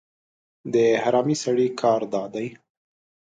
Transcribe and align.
د 0.73 0.75
حرامي 1.03 1.35
سړي 1.43 1.67
کار 1.81 2.01
دا 2.13 2.23
دی 2.33 2.47